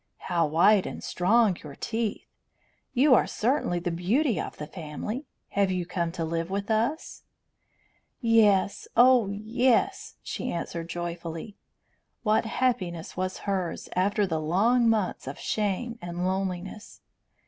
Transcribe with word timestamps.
How 0.31 0.47
white 0.47 0.87
and 0.87 1.03
strong 1.03 1.55
your 1.61 1.75
teeth! 1.75 2.25
You 2.91 3.13
are 3.13 3.27
certainly 3.27 3.77
the 3.77 3.91
beauty 3.91 4.41
of 4.41 4.57
the 4.57 4.65
family. 4.65 5.27
Have 5.49 5.69
you 5.69 5.85
come 5.85 6.11
to 6.13 6.25
live 6.25 6.49
with 6.49 6.71
us?" 6.71 7.21
"Yes, 8.19 8.87
oh 8.97 9.27
yes," 9.29 10.15
she 10.23 10.51
answered 10.51 10.89
joyfully. 10.89 11.55
What 12.23 12.45
happiness 12.45 13.15
was 13.15 13.41
hers, 13.45 13.89
after 13.95 14.25
the 14.25 14.41
long 14.41 14.89
months 14.89 15.27
of 15.27 15.37
shame 15.37 15.99
and 16.01 16.25
loneliness! 16.25 17.01